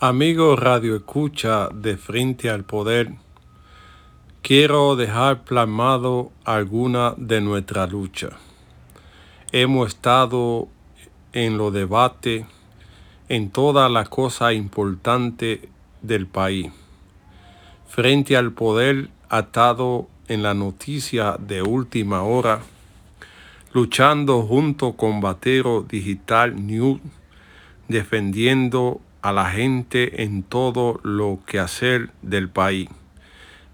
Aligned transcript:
Amigo 0.00 0.54
Radio 0.54 0.94
Escucha 0.94 1.70
de 1.74 1.96
Frente 1.96 2.50
al 2.50 2.62
Poder, 2.62 3.14
quiero 4.42 4.94
dejar 4.94 5.42
plasmado 5.42 6.30
alguna 6.44 7.14
de 7.16 7.40
nuestra 7.40 7.88
lucha. 7.88 8.28
Hemos 9.50 9.88
estado 9.88 10.68
en 11.32 11.58
los 11.58 11.72
debates 11.72 12.46
en 13.28 13.50
todas 13.50 13.90
las 13.90 14.08
cosas 14.08 14.54
importantes 14.54 15.62
del 16.00 16.28
país. 16.28 16.70
Frente 17.88 18.36
al 18.36 18.52
Poder 18.52 19.08
ha 19.28 19.40
estado 19.40 20.06
en 20.28 20.44
la 20.44 20.54
noticia 20.54 21.36
de 21.40 21.62
última 21.62 22.22
hora, 22.22 22.60
luchando 23.72 24.42
junto 24.42 24.92
con 24.92 25.20
Batero 25.20 25.82
Digital 25.82 26.64
News, 26.64 27.00
defendiendo 27.88 29.00
a 29.28 29.32
la 29.32 29.50
gente 29.50 30.22
en 30.22 30.42
todo 30.42 31.00
lo 31.02 31.40
que 31.46 31.58
hacer 31.58 32.10
del 32.22 32.48
país. 32.48 32.88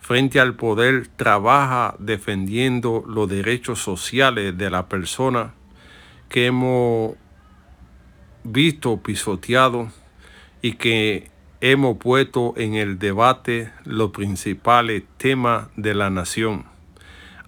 Frente 0.00 0.40
al 0.40 0.54
poder 0.54 1.06
trabaja 1.06 1.94
defendiendo 1.98 3.04
los 3.06 3.28
derechos 3.28 3.78
sociales 3.78 4.58
de 4.58 4.68
la 4.68 4.88
persona 4.88 5.54
que 6.28 6.46
hemos 6.46 7.14
visto 8.42 9.00
pisoteado 9.00 9.90
y 10.60 10.72
que 10.72 11.30
hemos 11.60 11.98
puesto 11.98 12.54
en 12.56 12.74
el 12.74 12.98
debate 12.98 13.70
los 13.84 14.10
principales 14.10 15.04
temas 15.18 15.68
de 15.76 15.94
la 15.94 16.10
nación. 16.10 16.66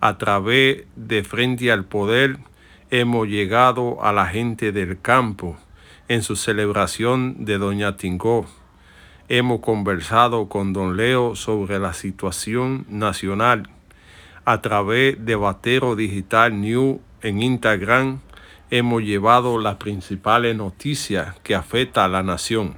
A 0.00 0.16
través 0.16 0.84
de 0.94 1.24
Frente 1.24 1.72
al 1.72 1.84
Poder 1.84 2.38
hemos 2.90 3.26
llegado 3.26 4.02
a 4.04 4.12
la 4.12 4.26
gente 4.26 4.70
del 4.70 5.00
campo 5.00 5.58
en 6.08 6.22
su 6.22 6.36
celebración 6.36 7.44
de 7.44 7.58
Doña 7.58 7.96
Tingó. 7.96 8.46
Hemos 9.28 9.60
conversado 9.60 10.48
con 10.48 10.72
don 10.72 10.96
Leo 10.96 11.34
sobre 11.34 11.78
la 11.78 11.94
situación 11.94 12.86
nacional. 12.88 13.68
A 14.44 14.62
través 14.62 15.24
de 15.24 15.34
Batero 15.34 15.96
Digital 15.96 16.60
New 16.60 17.00
en 17.22 17.42
Instagram 17.42 18.20
hemos 18.70 19.02
llevado 19.02 19.58
las 19.58 19.76
principales 19.76 20.56
noticias 20.56 21.34
que 21.42 21.54
afectan 21.54 22.04
a 22.04 22.08
la 22.08 22.22
nación. 22.22 22.76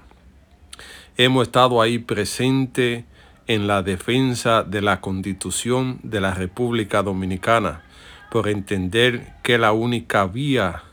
Hemos 1.16 1.48
estado 1.48 1.82
ahí 1.82 1.98
presente 1.98 3.04
en 3.46 3.66
la 3.66 3.82
defensa 3.82 4.62
de 4.62 4.80
la 4.80 5.00
Constitución 5.00 5.98
de 6.02 6.20
la 6.20 6.32
República 6.32 7.02
Dominicana 7.02 7.82
por 8.30 8.48
entender 8.48 9.34
que 9.42 9.58
la 9.58 9.72
única 9.72 10.26
vía 10.26 10.84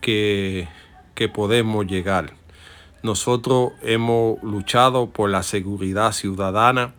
que 0.00 0.68
que 1.16 1.28
podemos 1.28 1.86
llegar. 1.86 2.34
Nosotros 3.02 3.72
hemos 3.82 4.40
luchado 4.44 5.10
por 5.10 5.30
la 5.30 5.42
seguridad 5.42 6.12
ciudadana 6.12 6.94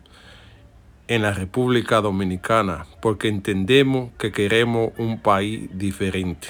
en 1.06 1.22
la 1.22 1.32
República 1.32 2.02
Dominicana 2.02 2.84
porque 3.00 3.28
entendemos 3.28 4.10
que 4.18 4.32
queremos 4.32 4.90
un 4.98 5.20
país 5.20 5.70
diferente. 5.72 6.48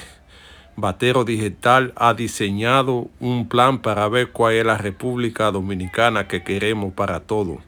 Batero 0.75 1.23
Digital 1.23 1.93
ha 1.95 2.13
diseñado 2.13 3.09
un 3.19 3.47
plan 3.47 3.79
para 3.81 4.07
ver 4.09 4.31
cuál 4.31 4.55
es 4.55 4.65
la 4.65 4.77
República 4.77 5.51
Dominicana 5.51 6.27
que 6.27 6.43
queremos 6.43 6.93
para 6.93 7.19
todos. 7.19 7.59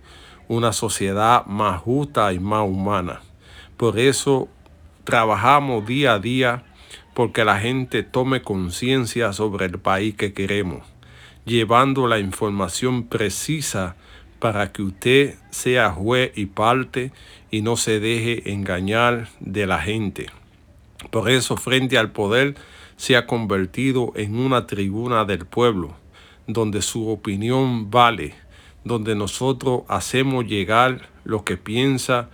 Una 0.48 0.74
sociedad 0.74 1.46
más 1.46 1.80
justa 1.80 2.34
y 2.34 2.40
más 2.40 2.68
humana. 2.68 3.22
Por 3.78 4.00
eso 4.00 4.48
trabajamos 5.04 5.86
día 5.86 6.14
a 6.14 6.20
día 6.20 6.64
porque 7.14 7.46
la 7.46 7.60
gente 7.60 8.04
tome 8.04 8.42
conciencia 8.42 9.34
sobre 9.34 9.66
el 9.66 9.80
país 9.80 10.16
que 10.16 10.34
queremos, 10.34 10.86
llevando 11.46 12.08
la 12.08 12.20
información 12.20 13.04
precisa 13.08 13.96
para 14.40 14.72
que 14.72 14.82
usted 14.82 15.36
sea 15.52 15.92
juez 15.92 16.32
y 16.36 16.48
parte 16.48 17.12
y 17.52 17.62
no 17.62 17.76
se 17.76 18.00
deje 18.00 18.52
engañar 18.52 19.30
de 19.40 19.68
la 19.68 19.80
gente. 19.80 20.28
Por 21.12 21.30
eso, 21.30 21.58
frente 21.58 21.98
al 21.98 22.12
poder, 22.12 22.56
se 22.96 23.18
ha 23.18 23.26
convertido 23.26 24.14
en 24.16 24.36
una 24.36 24.68
tribuna 24.68 25.26
del 25.26 25.46
pueblo, 25.46 25.96
donde 26.48 26.82
su 26.82 27.10
opinión 27.10 27.92
vale, 27.92 28.36
donde 28.84 29.16
nosotros 29.16 29.84
hacemos 29.88 30.46
llegar 30.46 31.10
lo 31.24 31.44
que 31.44 31.58
piensa 31.58 32.30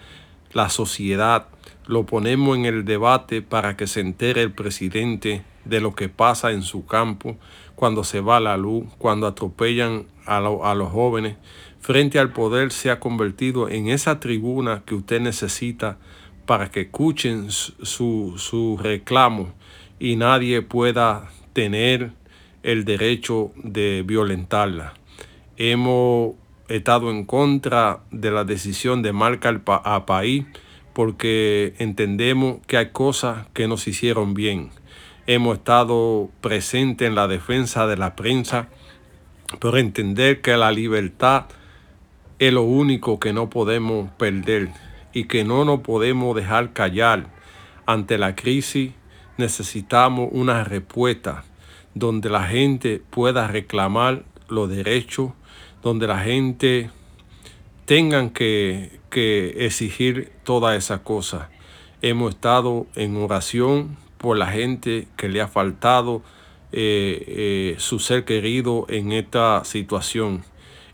la 0.57 0.69
sociedad 0.69 1.49
lo 1.85 2.07
ponemos 2.07 2.57
en 2.57 2.65
el 2.65 2.83
debate 2.83 3.43
para 3.43 3.77
que 3.77 3.85
se 3.85 3.99
entere 3.99 4.41
el 4.41 4.51
presidente 4.51 5.43
de 5.65 5.79
lo 5.81 5.93
que 5.93 6.09
pasa 6.09 6.51
en 6.51 6.63
su 6.63 6.87
campo, 6.87 7.37
cuando 7.75 8.03
se 8.03 8.21
va 8.21 8.39
la 8.39 8.57
luz, 8.57 8.85
cuando 8.97 9.27
atropellan 9.27 10.07
a, 10.25 10.39
los 10.39 10.91
jóvenes. 10.91 11.37
Frente 11.79 12.17
al 12.17 12.33
poder 12.33 12.71
se 12.71 12.89
ha 12.89 12.99
convertido 12.99 13.69
en 13.69 13.87
esa 13.87 14.19
tribuna 14.19 14.81
que 14.83 14.95
usted 14.95 15.21
necesita 15.21 15.99
para 16.47 16.71
que 16.71 16.81
escuchen 16.81 17.51
su, 17.51 18.33
su 18.37 18.79
reclamo 18.81 19.53
y 19.99 20.15
nadie 20.15 20.63
pueda 20.63 21.29
tener 21.53 22.13
el 22.63 22.83
derecho 22.83 23.51
de 23.57 24.03
violentarla. 24.03 24.95
Hemos 25.55 26.33
estado 26.67 27.11
en 27.11 27.25
contra 27.25 27.99
de 28.11 28.31
la 28.31 28.43
decisión 28.43 29.01
de 29.01 29.13
marcar 29.13 29.61
a 29.65 30.05
país 30.05 30.45
porque 30.93 31.75
entendemos 31.77 32.57
que 32.65 32.77
hay 32.77 32.89
cosas 32.89 33.45
que 33.53 33.67
nos 33.67 33.87
hicieron 33.87 34.33
bien. 34.33 34.71
Hemos 35.27 35.57
estado 35.57 36.29
presentes 36.41 37.07
en 37.07 37.13
la 37.13 37.27
defensa 37.27 37.85
de 37.85 37.97
la 37.97 38.15
prensa, 38.15 38.69
por 39.59 39.77
entender 39.77 40.41
que 40.41 40.57
la 40.57 40.71
libertad 40.71 41.45
es 42.39 42.53
lo 42.53 42.63
único 42.63 43.19
que 43.19 43.33
no 43.33 43.49
podemos 43.49 44.09
perder 44.11 44.69
y 45.13 45.25
que 45.25 45.43
no 45.43 45.65
nos 45.65 45.81
podemos 45.81 46.35
dejar 46.35 46.73
callar. 46.73 47.27
Ante 47.85 48.17
la 48.17 48.35
crisis 48.35 48.91
necesitamos 49.37 50.29
una 50.31 50.63
respuesta 50.63 51.43
donde 51.93 52.29
la 52.29 52.43
gente 52.43 53.01
pueda 53.09 53.47
reclamar 53.47 54.23
los 54.49 54.69
derechos, 54.69 55.31
donde 55.87 56.05
la 56.05 56.19
gente 56.19 56.89
tengan 57.85 58.29
que, 58.29 58.99
exigir 59.09 60.31
toda 60.43 60.75
esa 60.75 61.01
cosa. 61.01 61.49
Hemos 62.01 62.35
estado 62.35 62.85
en 62.95 63.15
oración 63.15 63.97
por 64.17 64.37
la 64.37 64.47
gente 64.47 65.07
que 65.15 65.29
le 65.29 65.41
ha 65.41 65.47
faltado 65.47 66.21
eh, 66.71 67.23
eh, 67.27 67.75
su 67.79 67.97
ser 67.99 68.25
querido 68.25 68.85
en 68.89 69.13
esta 69.13 69.63
situación. 69.63 70.43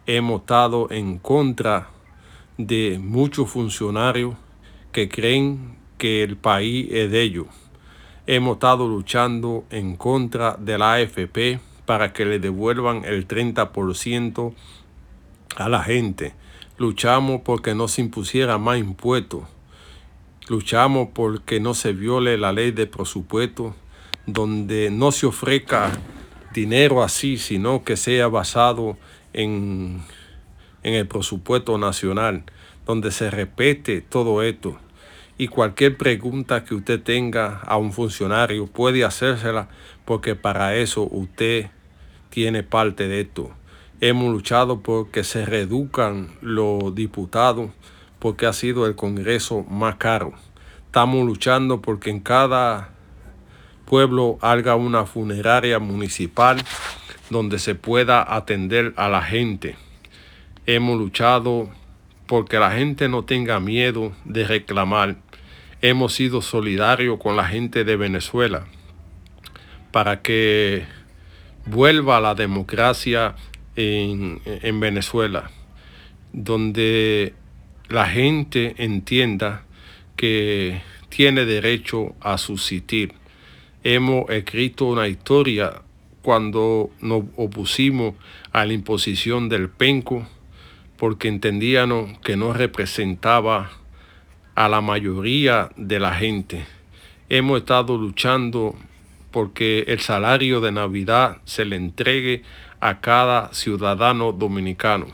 Hemos 0.06 0.42
estado 0.42 0.88
en 0.92 1.18
contra 1.18 1.90
de 2.58 3.00
muchos 3.02 3.50
funcionarios 3.50 4.36
que 4.92 5.10
creen 5.10 5.76
que 5.98 6.24
el 6.24 6.38
país 6.38 6.88
es 6.92 7.12
de 7.12 7.22
ellos. 7.24 7.48
Hemos 8.28 8.54
estado 8.54 8.88
luchando 8.88 9.66
en 9.72 9.98
contra 9.98 10.56
de 10.58 10.78
la 10.78 10.94
AFP 10.94 11.60
para 11.86 12.14
que 12.14 12.26
le 12.26 12.40
devuelvan 12.40 13.04
el 13.04 13.28
30% 13.28 14.54
a 15.56 15.70
la 15.70 15.84
gente. 15.84 16.34
Luchamos 16.78 17.42
porque 17.46 17.76
no 17.76 17.88
se 17.88 18.02
impusiera 18.02 18.58
más 18.58 18.80
impuestos. 18.80 19.44
Luchamos 20.48 21.10
porque 21.14 21.60
no 21.60 21.74
se 21.74 21.94
viole 21.94 22.38
la 22.38 22.52
ley 22.52 22.72
de 22.72 22.88
presupuesto, 22.88 23.76
donde 24.26 24.90
no 24.92 25.12
se 25.12 25.26
ofrezca 25.26 25.92
dinero 26.54 27.04
así, 27.04 27.38
sino 27.38 27.84
que 27.84 27.96
sea 27.96 28.28
basado 28.28 28.98
en, 29.32 30.02
en 30.84 30.94
el 30.94 31.08
presupuesto 31.08 31.78
nacional, 31.78 32.44
donde 32.86 33.12
se 33.12 33.32
respete 33.32 34.02
todo 34.02 34.44
esto. 34.44 34.78
Y 35.38 35.48
cualquier 35.48 35.98
pregunta 35.98 36.64
que 36.64 36.76
usted 36.76 37.02
tenga 37.02 37.60
a 37.60 37.78
un 37.78 37.92
funcionario 37.92 38.68
puede 38.68 39.04
hacérsela 39.04 39.70
porque 40.06 40.36
para 40.36 40.76
eso 40.76 41.08
usted 41.10 41.68
tiene 42.30 42.64
parte 42.64 43.08
de 43.08 43.22
esto. 43.22 43.52
Hemos 44.06 44.34
luchado 44.34 44.82
por 44.82 45.12
que 45.12 45.24
se 45.24 45.46
reduzcan 45.46 46.28
los 46.42 46.94
diputados 46.94 47.70
porque 48.20 48.46
ha 48.46 48.52
sido 48.52 48.86
el 48.86 48.96
Congreso 48.96 49.64
más 49.70 49.96
caro. 49.96 50.34
Estamos 50.88 51.26
luchando 51.26 51.82
porque 51.82 52.10
en 52.10 52.20
cada 52.20 52.90
pueblo 53.86 54.40
haga 54.42 54.76
una 54.76 55.06
funeraria 55.06 55.80
municipal 55.80 56.58
donde 57.30 57.60
se 57.60 57.76
pueda 57.76 58.36
atender 58.36 58.94
a 58.98 59.08
la 59.08 59.22
gente. 59.22 59.78
Hemos 60.66 61.00
luchado 61.00 61.70
porque 62.28 62.60
la 62.60 62.72
gente 62.72 63.08
no 63.08 63.24
tenga 63.24 63.62
miedo 63.62 64.12
de 64.26 64.44
reclamar. 64.44 65.16
Hemos 65.82 66.14
sido 66.14 66.42
solidarios 66.42 67.20
con 67.20 67.38
la 67.38 67.46
gente 67.46 67.86
de 67.86 67.96
Venezuela 67.96 68.66
para 69.94 70.22
que 70.22 70.84
vuelva 71.66 72.20
la 72.20 72.36
democracia 72.36 73.36
en, 73.76 74.80
Venezuela, 74.80 75.52
donde 76.32 77.34
la 77.90 78.08
gente 78.08 78.76
entienda 78.78 79.66
que 80.16 80.82
tiene 81.10 81.46
derecho 81.46 82.16
a 82.22 82.38
subsistir. 82.38 83.14
Hemos 83.84 84.30
escrito 84.30 84.86
una 84.86 85.08
historia 85.08 85.82
cuando 86.22 86.90
nos 87.02 87.24
opusimos 87.36 88.16
a 88.52 88.66
la 88.66 88.74
imposición 88.74 89.50
del 89.50 89.70
penco, 89.70 90.28
porque 90.98 91.28
entendían 91.28 92.18
que 92.22 92.38
no 92.38 92.54
representaba 92.54 93.72
a 94.56 94.70
la 94.70 94.82
mayoría 94.82 95.70
de 95.76 96.00
la 96.00 96.14
gente. 96.14 96.66
Hemos 97.30 97.60
estado 97.60 97.98
luchando 97.98 98.76
porque 99.32 99.86
el 99.88 100.00
salario 100.00 100.62
de 100.62 100.72
Navidad 100.72 101.38
se 101.44 101.66
le 101.66 101.76
entregue 101.76 102.44
a 102.84 103.00
cada 103.00 103.54
ciudadano 103.54 104.34
dominicano. 104.34 105.08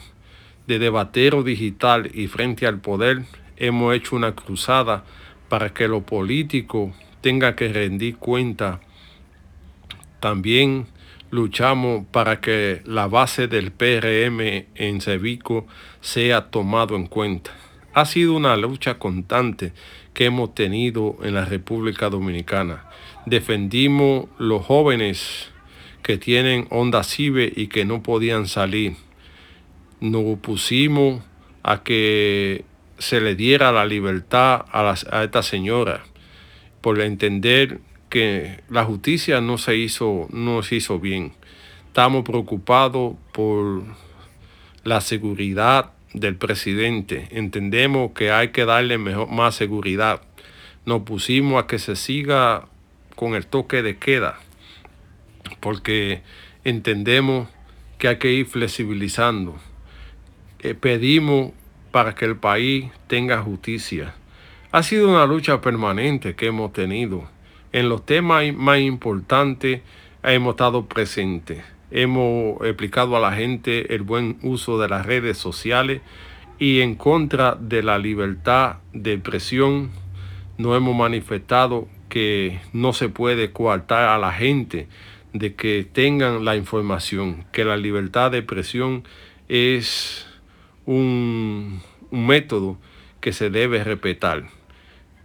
De 0.65 0.79
debatero 0.79 1.43
digital 1.43 2.09
y 2.15 2.25
frente 2.25 2.65
al 2.65 2.81
poder 2.81 3.25
hemos 3.57 3.93
hecho 3.93 4.15
una 4.15 4.33
cruzada 4.33 5.03
para 5.49 5.71
que 5.71 5.87
lo 5.87 6.01
político 6.01 6.91
tenga 7.21 7.55
que 7.55 7.71
rendir 7.71 8.17
cuenta. 8.17 8.79
También 10.19 10.87
luchamos 11.29 12.05
para 12.11 12.41
que 12.41 12.81
la 12.85 13.07
base 13.07 13.47
del 13.47 13.71
PRM 13.71 14.65
en 14.73 14.99
Cevico 14.99 15.67
sea 16.01 16.49
tomado 16.49 16.95
en 16.95 17.05
cuenta. 17.05 17.51
Ha 17.93 18.05
sido 18.05 18.33
una 18.33 18.57
lucha 18.57 18.97
constante 18.97 19.73
que 20.15 20.25
hemos 20.25 20.55
tenido 20.55 21.17
en 21.21 21.35
la 21.35 21.45
República 21.45 22.09
Dominicana. 22.09 22.89
Defendimos 23.27 24.25
los 24.39 24.65
jóvenes 24.65 25.48
que 26.09 26.17
tienen 26.17 26.65
onda 26.71 27.03
CIBE 27.03 27.53
y 27.55 27.67
que 27.67 27.85
no 27.85 28.01
podían 28.01 28.47
salir. 28.47 28.95
Nos 29.99 30.23
opusimos 30.25 31.23
a 31.61 31.83
que 31.83 32.65
se 32.97 33.21
le 33.21 33.35
diera 33.35 33.71
la 33.71 33.85
libertad 33.85 34.65
a, 34.71 34.95
a 35.11 35.23
esta 35.23 35.43
señora 35.43 36.03
por 36.81 36.99
entender 36.99 37.79
que 38.09 38.61
la 38.71 38.85
justicia 38.85 39.39
no 39.39 39.59
se 39.59 39.77
hizo, 39.77 40.25
no 40.31 40.63
se 40.63 40.77
hizo 40.77 40.99
bien. 40.99 41.33
Estamos 41.85 42.23
preocupados 42.23 43.13
por 43.31 43.83
la 44.83 45.01
seguridad 45.01 45.91
del 46.15 46.37
presidente. 46.37 47.27
Entendemos 47.29 48.13
que 48.13 48.31
hay 48.31 48.47
que 48.47 48.65
darle 48.65 48.97
mejor, 48.97 49.29
más 49.29 49.53
seguridad. 49.53 50.23
Nos 50.87 51.03
pusimos 51.03 51.63
a 51.63 51.67
que 51.67 51.77
se 51.77 51.95
siga 51.95 52.65
con 53.15 53.35
el 53.35 53.45
toque 53.45 53.83
de 53.83 53.97
queda, 53.97 54.39
porque 55.59 56.21
entendemos 56.63 57.47
que 57.97 58.07
hay 58.07 58.17
que 58.17 58.31
ir 58.31 58.45
flexibilizando. 58.45 59.57
Eh, 60.59 60.73
pedimos 60.73 61.51
para 61.91 62.15
que 62.15 62.25
el 62.25 62.37
país 62.37 62.91
tenga 63.07 63.41
justicia. 63.41 64.15
Ha 64.71 64.83
sido 64.83 65.09
una 65.09 65.25
lucha 65.25 65.61
permanente 65.61 66.35
que 66.35 66.47
hemos 66.47 66.73
tenido. 66.73 67.27
En 67.71 67.89
los 67.89 68.05
temas 68.05 68.53
más 68.53 68.79
importantes 68.79 69.81
hemos 70.23 70.51
estado 70.51 70.85
presentes 70.85 71.63
hemos 71.91 72.61
explicado 72.65 73.15
a 73.15 73.19
la 73.19 73.31
gente 73.31 73.95
el 73.95 74.03
buen 74.03 74.37
uso 74.43 74.79
de 74.79 74.89
las 74.89 75.05
redes 75.05 75.37
sociales 75.37 76.01
y 76.59 76.81
en 76.81 76.95
contra 76.95 77.55
de 77.55 77.83
la 77.83 77.97
libertad 77.97 78.77
de 78.93 79.13
expresión 79.13 79.89
no 80.57 80.75
hemos 80.75 80.95
manifestado 80.95 81.87
que 82.09 82.59
no 82.73 82.93
se 82.93 83.09
puede 83.09 83.51
coartar 83.51 84.09
a 84.09 84.17
la 84.17 84.31
gente 84.33 84.87
de 85.33 85.55
que 85.55 85.87
tengan 85.91 86.45
la 86.45 86.55
información, 86.55 87.45
que 87.51 87.63
la 87.63 87.77
libertad 87.77 88.31
de 88.31 88.39
expresión 88.39 89.03
es 89.47 90.27
un, 90.85 91.81
método 92.11 92.77
que 93.21 93.33
se 93.33 93.49
debe 93.49 93.83
respetar. 93.83 94.45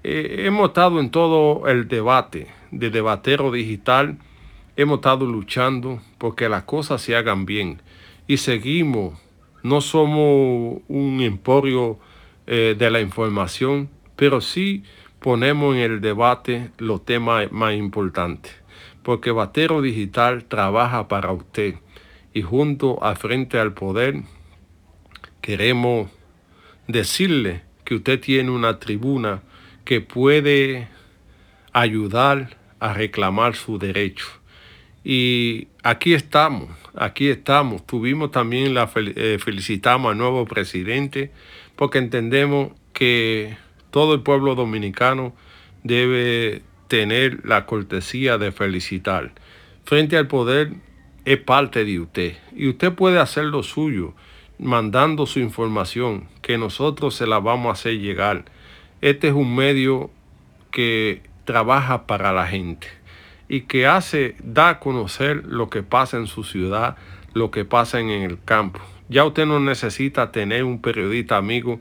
Eh, 0.02 0.42
hemos 0.46 0.68
estado 0.68 1.00
en 1.00 1.10
todo 1.10 1.66
el 1.66 1.88
debate 1.88 2.48
de 2.70 2.90
debatero 2.90 3.50
digital, 3.50 4.18
hemos 4.76 4.96
estado 4.96 5.24
luchando 5.24 6.02
porque 6.18 6.48
las 6.48 6.64
cosas 6.64 7.00
se 7.00 7.16
hagan 7.16 7.46
bien 7.46 7.80
y 8.26 8.36
seguimos. 8.36 9.18
No 9.62 9.80
somos 9.80 10.82
un 10.88 11.20
emporio 11.22 11.98
eh, 12.46 12.74
de 12.78 12.90
la 12.90 13.00
información, 13.00 13.88
pero 14.16 14.42
sí 14.42 14.84
ponemos 15.20 15.74
en 15.74 15.80
el 15.80 16.00
debate 16.02 16.70
los 16.76 17.02
temas 17.06 17.50
más 17.50 17.74
importantes. 17.74 18.63
Porque 19.04 19.30
Batero 19.30 19.82
Digital 19.82 20.46
trabaja 20.46 21.06
para 21.06 21.30
usted 21.30 21.76
y 22.32 22.42
junto 22.42 23.02
a 23.04 23.14
Frente 23.14 23.60
al 23.60 23.72
Poder 23.72 24.22
queremos 25.40 26.10
decirle 26.88 27.62
que 27.84 27.94
usted 27.94 28.18
tiene 28.18 28.50
una 28.50 28.80
tribuna 28.80 29.42
que 29.84 30.00
puede 30.00 30.88
ayudar 31.72 32.56
a 32.80 32.92
reclamar 32.92 33.54
su 33.54 33.78
derecho 33.78 34.26
y 35.04 35.68
aquí 35.82 36.14
estamos, 36.14 36.70
aquí 36.94 37.28
estamos. 37.28 37.86
Tuvimos 37.86 38.30
también 38.30 38.72
la 38.72 38.90
eh, 38.96 39.38
felicitamos 39.38 40.10
al 40.10 40.18
nuevo 40.18 40.46
presidente 40.46 41.30
porque 41.76 41.98
entendemos 41.98 42.72
que 42.94 43.56
todo 43.90 44.14
el 44.14 44.22
pueblo 44.22 44.54
dominicano 44.54 45.34
debe 45.82 46.62
tener 46.94 47.40
la 47.44 47.66
cortesía 47.66 48.38
de 48.38 48.52
felicitar. 48.52 49.32
Frente 49.82 50.16
al 50.16 50.28
poder 50.28 50.74
es 51.24 51.38
parte 51.38 51.84
de 51.84 51.98
usted 51.98 52.36
y 52.54 52.68
usted 52.68 52.92
puede 52.92 53.18
hacer 53.18 53.46
lo 53.46 53.64
suyo 53.64 54.14
mandando 54.60 55.26
su 55.26 55.40
información 55.40 56.28
que 56.40 56.56
nosotros 56.56 57.16
se 57.16 57.26
la 57.26 57.40
vamos 57.40 57.66
a 57.66 57.72
hacer 57.72 57.98
llegar. 57.98 58.44
Este 59.00 59.26
es 59.26 59.34
un 59.34 59.56
medio 59.56 60.12
que 60.70 61.22
trabaja 61.44 62.06
para 62.06 62.32
la 62.32 62.46
gente 62.46 62.86
y 63.48 63.62
que 63.62 63.88
hace, 63.88 64.36
da 64.44 64.68
a 64.68 64.78
conocer 64.78 65.44
lo 65.46 65.70
que 65.70 65.82
pasa 65.82 66.16
en 66.16 66.28
su 66.28 66.44
ciudad, 66.44 66.96
lo 67.32 67.50
que 67.50 67.64
pasa 67.64 67.98
en 67.98 68.10
el 68.10 68.38
campo. 68.44 68.78
Ya 69.08 69.24
usted 69.24 69.46
no 69.46 69.58
necesita 69.58 70.30
tener 70.30 70.62
un 70.62 70.80
periodista 70.80 71.38
amigo, 71.38 71.80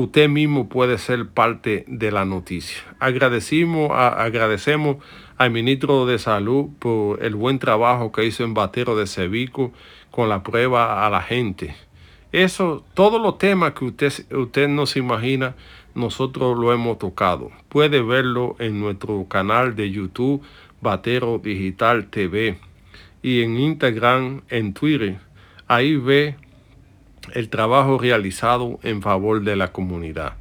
usted 0.00 0.28
mismo 0.28 0.68
puede 0.68 0.98
ser 0.98 1.28
parte 1.28 1.84
de 1.86 2.10
la 2.10 2.24
noticia. 2.24 2.82
Agradecimos, 2.98 3.90
agradecemos 3.92 4.96
al 5.36 5.50
ministro 5.50 6.06
de 6.06 6.18
Salud 6.18 6.70
por 6.78 7.22
el 7.22 7.34
buen 7.34 7.58
trabajo 7.58 8.10
que 8.10 8.24
hizo 8.24 8.44
en 8.44 8.54
Batero 8.54 8.96
de 8.96 9.06
Cevico 9.06 9.72
con 10.10 10.28
la 10.28 10.42
prueba 10.42 11.06
a 11.06 11.10
la 11.10 11.22
gente. 11.22 11.74
Eso, 12.32 12.84
todos 12.94 13.20
los 13.20 13.38
temas 13.38 13.72
que 13.72 13.84
usted, 13.84 14.12
usted 14.34 14.68
no 14.68 14.86
se 14.86 15.00
imagina, 15.00 15.54
nosotros 15.94 16.58
lo 16.58 16.72
hemos 16.72 16.98
tocado. 16.98 17.50
Puede 17.68 18.02
verlo 18.02 18.56
en 18.58 18.80
nuestro 18.80 19.26
canal 19.28 19.76
de 19.76 19.90
YouTube 19.90 20.42
Batero 20.80 21.38
Digital 21.38 22.06
TV 22.06 22.58
y 23.22 23.42
en 23.42 23.58
Instagram, 23.58 24.42
en 24.48 24.72
Twitter. 24.72 25.18
Ahí 25.68 25.96
ve 25.96 26.36
el 27.34 27.48
trabajo 27.48 27.98
realizado 27.98 28.78
en 28.82 29.02
favor 29.02 29.42
de 29.42 29.56
la 29.56 29.72
comunidad. 29.72 30.34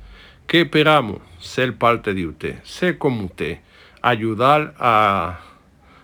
¿Qué 0.47 0.61
esperamos? 0.61 1.19
Ser 1.39 1.75
parte 1.75 2.13
de 2.13 2.27
usted, 2.27 2.63
ser 2.63 2.97
como 2.97 3.25
usted, 3.25 3.59
ayudar 4.01 4.73
a, 4.79 5.39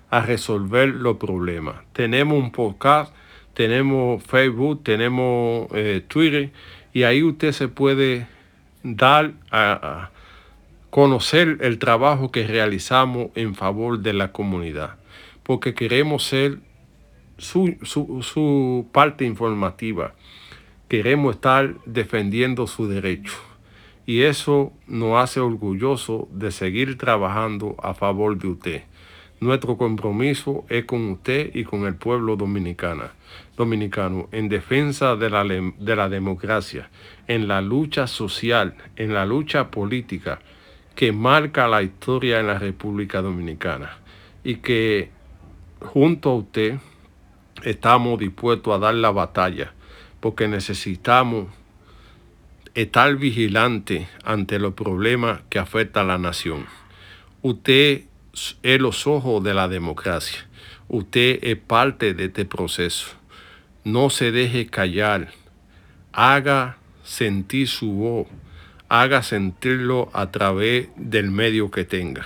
a 0.10 0.22
resolver 0.22 0.90
los 0.90 1.18
problemas. 1.18 1.78
Tenemos 1.94 2.38
un 2.38 2.52
podcast, 2.52 3.14
tenemos 3.54 4.24
Facebook, 4.24 4.84
tenemos 4.84 5.68
eh, 5.74 6.04
Twitter 6.08 6.52
y 6.94 7.04
ahí 7.04 7.24
usted 7.24 7.52
se 7.52 7.68
puede 7.68 8.28
dar 8.84 9.34
a 9.52 10.12
conocer 10.96 11.58
el 11.60 11.78
trabajo 11.78 12.32
que 12.32 12.48
realizamos 12.48 13.28
en 13.36 13.54
favor 13.54 14.00
de 14.00 14.14
la 14.14 14.32
comunidad, 14.32 14.96
porque 15.44 15.74
queremos 15.74 16.24
ser 16.24 16.60
su, 17.38 18.88
parte 18.94 19.26
informativa, 19.26 20.14
queremos 20.88 21.36
estar 21.36 21.76
defendiendo 21.86 22.68
su 22.68 22.88
derecho 22.88 23.34
y 24.06 24.22
eso 24.22 24.72
nos 24.88 25.18
hace 25.18 25.40
orgulloso 25.40 26.28
de 26.32 26.52
seguir 26.52 26.98
trabajando 26.98 27.76
a 27.82 27.94
favor 27.94 28.38
de 28.38 28.48
usted. 28.48 28.84
Nuestro 29.40 29.78
compromiso 29.78 30.64
es 30.70 30.86
con 30.86 31.10
usted 31.10 31.52
y 31.54 31.64
con 31.64 31.86
el 31.86 31.96
pueblo 31.96 32.36
dominicana, 32.36 33.12
dominicano 33.58 34.30
en 34.32 34.48
defensa 34.48 35.16
de 35.16 35.30
la, 35.30 35.44
de 35.44 35.96
la 35.96 36.08
democracia, 36.08 36.90
en 37.28 37.48
la 37.48 37.62
lucha 37.62 38.08
social, 38.08 38.76
en 38.96 39.14
la 39.14 39.26
lucha 39.26 39.72
política, 39.72 40.40
que 40.96 41.12
marca 41.12 41.68
la 41.68 41.84
historia 41.84 42.40
en 42.40 42.48
la 42.48 42.58
República 42.58 43.22
Dominicana 43.22 43.98
y 44.44 44.58
que 44.58 45.10
junto 45.82 46.30
a 46.30 46.36
usted 46.36 46.78
estamos 47.64 48.20
dispuestos 48.20 48.74
a 48.74 48.80
dar 48.80 48.94
la 48.94 49.12
batalla 49.12 49.74
porque 50.26 50.48
necesitamos 50.48 51.50
estar 52.74 53.16
vigilantes 53.16 54.08
ante 54.24 54.58
los 54.58 54.74
problemas 54.74 55.42
que 55.52 55.60
afectan 55.60 56.06
a 56.06 56.14
la 56.14 56.18
nación. 56.18 56.66
Usted 57.44 58.06
es 58.64 58.82
los 58.82 59.06
ojos 59.06 59.44
de 59.44 59.54
la 59.54 59.68
democracia. 59.68 60.48
Usted 60.88 61.38
es 61.44 61.58
parte 61.58 62.16
de 62.16 62.26
este 62.26 62.44
proceso. 62.44 63.10
No 63.84 64.10
se 64.10 64.32
deje 64.32 64.66
callar. 64.66 65.32
Haga 66.12 66.80
sentir 67.04 67.68
su 67.68 67.92
voz 67.92 68.28
haga 68.90 69.22
sentirlo 69.22 70.10
a 70.12 70.32
través 70.32 70.90
del 70.96 71.30
medio 71.30 71.70
que 71.70 71.86
tenga. 71.86 72.26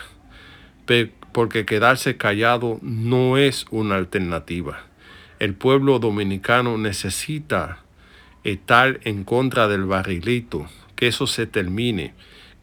Porque 1.34 1.66
quedarse 1.66 2.16
callado 2.16 2.80
no 2.82 3.38
es 3.38 3.66
una 3.72 3.98
alternativa. 3.98 4.86
El 5.40 5.54
pueblo 5.54 6.00
dominicano 6.00 6.78
necesita 6.78 7.80
estar 8.44 9.00
en 9.04 9.24
contra 9.24 9.68
del 9.68 9.86
barrilito, 9.86 10.68
que 10.96 11.08
eso 11.08 11.28
se 11.28 11.48
termine, 11.48 12.14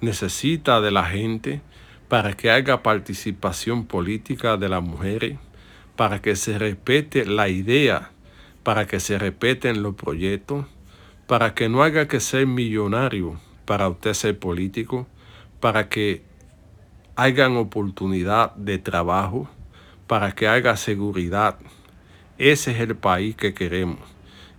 necesita 0.00 0.80
de 0.80 0.92
la 0.92 1.04
gente 1.04 1.60
para 2.06 2.34
que 2.34 2.52
haya 2.52 2.84
participación 2.84 3.84
política 3.84 4.56
de 4.56 4.68
las 4.68 4.80
mujeres, 4.80 5.40
para 5.96 6.22
que 6.22 6.36
se 6.36 6.56
respete 6.56 7.24
la 7.24 7.48
idea, 7.48 8.12
para 8.62 8.86
que 8.86 9.00
se 9.00 9.18
respeten 9.18 9.82
los 9.82 9.96
proyectos, 9.96 10.66
para 11.26 11.52
que 11.52 11.68
no 11.68 11.82
haya 11.82 12.06
que 12.06 12.20
ser 12.20 12.46
millonario 12.46 13.40
para 13.64 13.88
usted 13.88 14.14
ser 14.14 14.38
político, 14.38 15.08
para 15.58 15.88
que 15.88 16.22
hayan 17.16 17.56
oportunidad 17.56 18.54
de 18.54 18.78
trabajo, 18.78 19.48
para 20.06 20.30
que 20.30 20.46
haya 20.46 20.76
seguridad. 20.76 21.58
Ese 22.38 22.70
es 22.70 22.78
el 22.78 22.94
país 22.94 23.34
que 23.34 23.52
queremos 23.52 24.15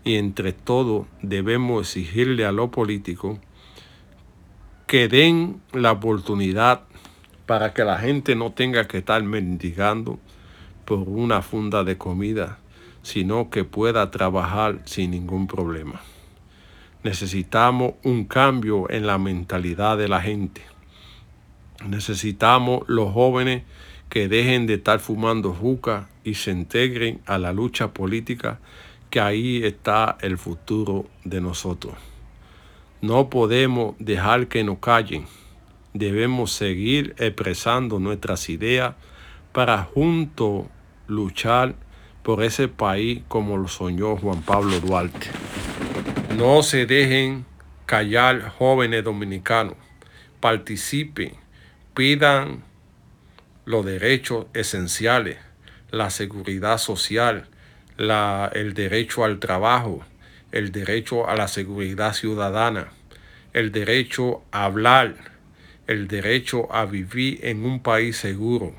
y 0.07 0.15
entre 0.15 0.53
todos 0.53 1.05
debemos 1.21 1.81
exigirle 1.81 2.45
a 2.45 2.53
los 2.53 2.69
políticos 2.69 3.39
que 4.85 5.09
den 5.09 5.61
la 5.73 5.91
oportunidad 5.91 6.83
para 7.45 7.73
que 7.73 7.83
la 7.83 7.99
gente 7.99 8.33
no 8.33 8.53
tenga 8.53 8.87
que 8.87 8.99
estar 8.99 9.21
mendigando 9.23 10.17
por 10.85 10.99
una 10.99 11.41
funda 11.41 11.83
de 11.83 11.97
comida, 11.97 12.57
sino 13.01 13.49
que 13.49 13.65
pueda 13.65 14.09
trabajar 14.09 14.79
sin 14.85 15.11
ningún 15.11 15.45
problema. 15.45 15.99
Necesitamos 17.03 17.95
un 18.03 18.23
cambio 18.23 18.89
en 18.89 19.07
la 19.07 19.17
mentalidad 19.17 19.97
de 19.97 20.07
la 20.07 20.21
gente. 20.21 20.61
Necesitamos 21.85 22.83
los 22.87 23.11
jóvenes 23.11 23.63
que 24.07 24.29
dejen 24.29 24.67
de 24.67 24.75
estar 24.75 24.99
fumando 24.99 25.53
juca 25.53 26.07
y 26.23 26.35
se 26.35 26.51
integren 26.51 27.19
a 27.25 27.37
la 27.37 27.51
lucha 27.51 27.93
política 27.93 28.61
que 29.09 29.19
ahí 29.19 29.63
está 29.63 30.17
el 30.21 30.37
futuro 30.37 31.05
de 31.23 31.41
nosotros. 31.41 31.95
No 33.01 33.29
podemos 33.29 33.95
dejar 33.99 34.47
que 34.47 34.63
nos 34.63 34.79
callen. 34.79 35.25
Debemos 35.93 36.51
seguir 36.51 37.15
expresando 37.17 37.99
nuestras 37.99 38.49
ideas 38.49 38.95
para 39.51 39.83
juntos 39.83 40.65
luchar 41.07 41.75
por 42.23 42.43
ese 42.43 42.67
país 42.67 43.21
como 43.27 43.57
lo 43.57 43.67
soñó 43.67 44.17
Juan 44.17 44.41
Pablo 44.41 44.79
Duarte. 44.79 45.27
No 46.37 46.61
se 46.61 46.85
dejen 46.85 47.45
callar 47.85 48.49
jóvenes 48.49 49.03
dominicanos. 49.03 49.75
Participen, 50.39 51.31
pidan 51.93 52.63
los 53.65 53.85
derechos 53.85 54.45
esenciales, 54.53 55.37
la 55.89 56.09
seguridad 56.09 56.77
social, 56.77 57.47
el 57.97 58.73
derecho 58.73 59.23
al 59.23 59.39
trabajo, 59.39 60.03
el 60.51 60.71
derecho 60.71 61.27
a 61.27 61.35
la 61.35 61.47
seguridad 61.47 62.13
ciudadana, 62.13 62.89
el 63.53 63.71
derecho 63.71 64.43
a 64.51 64.65
hablar, 64.65 65.15
el 65.87 66.07
derecho 66.07 66.71
a 66.73 66.85
vivir 66.85 67.39
en 67.43 67.65
un 67.65 67.81
país 67.81 68.17
seguro. 68.17 68.73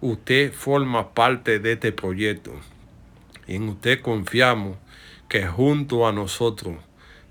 Usted 0.00 0.52
forma 0.52 1.12
parte 1.12 1.58
de 1.58 1.72
este 1.72 1.92
proyecto 1.92 2.52
y 3.46 3.56
en 3.56 3.68
usted 3.68 4.00
confiamos 4.00 4.78
que 5.28 5.46
junto 5.46 6.06
a 6.06 6.12
nosotros 6.12 6.76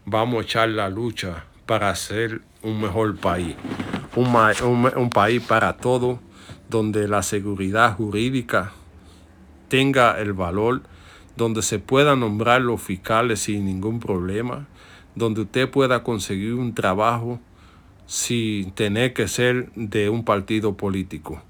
vamos 0.05 0.39
a 0.39 0.43
echar 0.43 0.69
la 0.69 0.89
lucha 0.89 1.45
para 1.65 1.89
hacer 1.89 2.41
un 2.61 2.81
mejor 2.81 3.17
país, 3.17 3.55
un, 4.15 4.91
un 4.95 5.09
país 5.09 5.41
para 5.41 5.77
todos, 5.77 6.19
donde 6.69 7.07
la 7.07 7.23
seguridad 7.23 7.95
jurídica 7.95 8.71
tenga 9.69 10.19
el 10.19 10.33
valor 10.33 10.81
donde 11.37 11.61
se 11.61 11.79
pueda 11.79 12.15
nombrar 12.15 12.61
los 12.61 12.81
fiscales 12.81 13.41
sin 13.41 13.65
ningún 13.65 13.99
problema, 13.99 14.67
donde 15.15 15.41
usted 15.41 15.69
pueda 15.69 16.03
conseguir 16.03 16.55
un 16.55 16.73
trabajo 16.73 17.39
sin 18.07 18.71
tener 18.71 19.13
que 19.13 19.27
ser 19.27 19.71
de 19.75 20.09
un 20.09 20.25
partido 20.25 20.75
político. 20.75 21.41